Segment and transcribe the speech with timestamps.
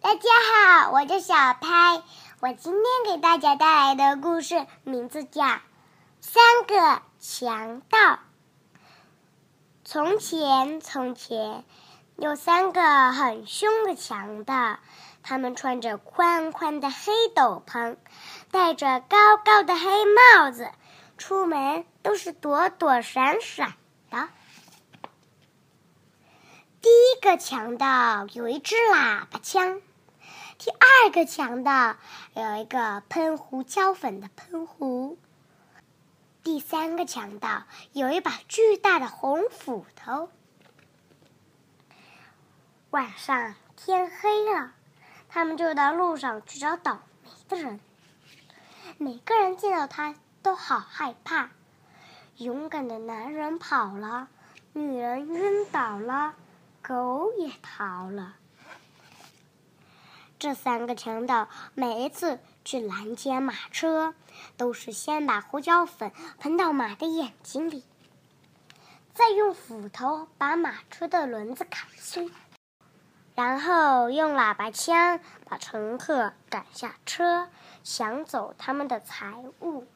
[0.00, 2.02] 大家好，我叫小拍。
[2.40, 5.42] 我今天给大家带来的故事名字叫
[6.20, 7.98] 《三个强盗》。
[9.84, 11.64] 从前，从前
[12.16, 14.78] 有三个很凶的强盗，
[15.24, 17.96] 他们穿着宽宽的黑斗篷，
[18.52, 20.70] 戴着高高的黑帽子，
[21.18, 23.74] 出门都是躲躲闪闪
[24.10, 24.28] 的。
[26.80, 29.82] 第一个强盗有一支喇叭枪，
[30.58, 31.96] 第二个强盗
[32.34, 35.16] 有一个喷胡椒粉的喷壶，
[36.42, 37.62] 第三个强盗
[37.92, 40.28] 有一把巨大的红斧头。
[42.90, 44.72] 晚上天黑了，
[45.28, 47.78] 他们就到路上去找倒霉的人。
[48.96, 51.50] 每个人见到他都好害怕。
[52.36, 54.28] 勇敢的男人跑了，
[54.72, 56.34] 女人晕倒了。
[56.82, 58.34] 狗也逃了。
[60.38, 64.14] 这三个强盗每一次去拦截马车，
[64.56, 67.82] 都是先把胡椒粉喷到马的眼睛里，
[69.12, 72.30] 再用斧头把马车的轮子砍碎，
[73.34, 77.48] 然后用喇叭枪把乘客赶下车，
[77.82, 79.86] 抢走他们的财物。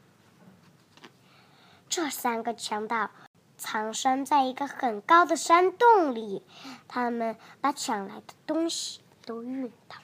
[1.88, 3.10] 这三个强盗。
[3.58, 6.42] 藏身在一个很高的山洞里，
[6.88, 10.01] 他们把抢来的东西都运到。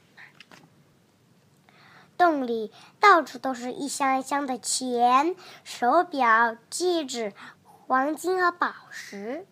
[2.19, 9.47] 洞里到处都是一箱一箱的钱、手表、戒指、黄金和宝石。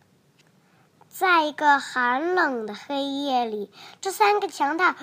[1.08, 4.94] 在一个寒冷的黑夜里，这三个强盗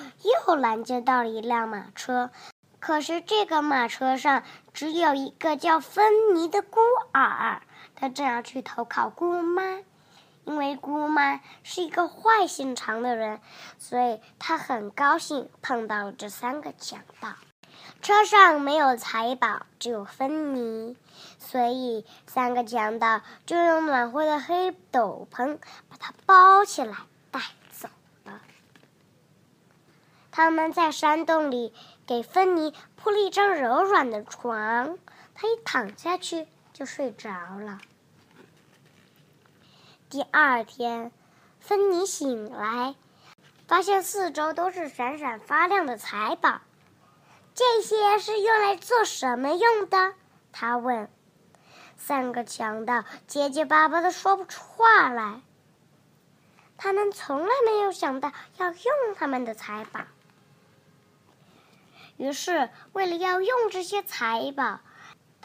[0.48, 2.30] 又拦截到了一辆马车，
[2.80, 6.82] 可是这个马车上只有一个叫芬妮的孤
[7.14, 7.62] 儿。
[7.96, 9.80] 他正要去投靠姑妈，
[10.44, 13.40] 因为姑妈是一个坏心肠的人，
[13.80, 17.30] 所以他很高兴碰到了这三个强盗。
[18.02, 20.98] 车上没有财宝，只有芬妮，
[21.40, 25.58] 所以三个强盗就用暖和的黑斗篷
[25.90, 26.98] 把它包起来
[27.32, 27.40] 带
[27.72, 27.88] 走
[28.26, 28.42] 了。
[30.32, 31.74] 他们在山洞里
[32.06, 34.98] 给芬妮铺了一张柔软的床，
[35.34, 37.80] 她一躺下去就睡着了。
[40.10, 41.12] 第二天，
[41.60, 42.96] 芬妮醒来，
[43.68, 46.60] 发现四周都是闪闪发亮的财宝。
[47.56, 50.14] 这些是用来做什么用的？
[50.52, 51.10] 他问。
[51.98, 55.42] 三个强盗结结巴巴的说不出话来。
[56.78, 60.02] 他们从来没有想到要用他们的财宝。
[62.18, 64.80] 于是，为了要用这些财宝。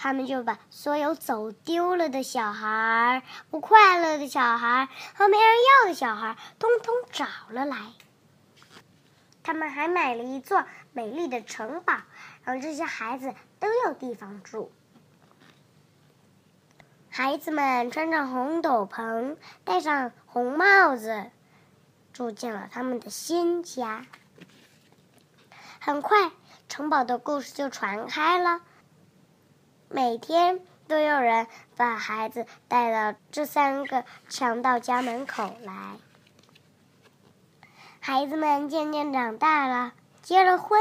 [0.01, 5.47] 他们就把所有走丢了的小孩、不快乐的小孩和没人
[5.83, 7.77] 要的小孩通通找了来。
[9.49, 11.95] 他们还买了一座美丽的城堡，
[12.45, 14.71] 让这些孩子都有地方住。
[17.09, 21.31] 孩子们穿上红斗篷，戴上红帽子，
[22.13, 24.05] 住进了他们的新家。
[25.81, 26.31] 很快，
[26.69, 28.61] 城堡的故事就传开了。
[29.89, 35.97] 每天都有人把孩子带到这三个强盗家门口来。
[38.09, 39.93] 孩子们渐渐长大了，
[40.23, 40.81] 结了婚，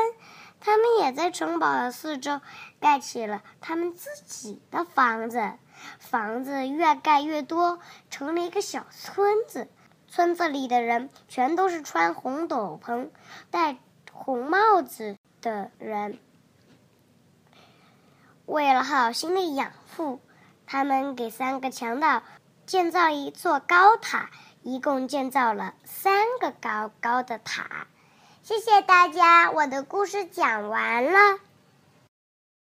[0.61, 2.39] 他们也在城堡的四周
[2.79, 5.51] 盖起了他们自己的房子。
[5.99, 7.79] 房子越盖越多，
[8.09, 9.67] 成了一个小村子。
[10.07, 13.09] 村子里的人全都是穿红斗篷、
[13.51, 13.75] 戴
[14.13, 16.19] 红帽子的人。
[18.45, 20.21] 为了好心的养父，
[20.65, 22.23] 他们给三个强盗
[22.65, 24.29] 建造一座高塔，
[24.67, 27.87] 一共建造了三个高高的塔。
[28.43, 31.39] 谢谢大家，我的故事讲完了。